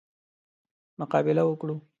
مقابله 0.99 1.43
وکړو. 1.47 1.75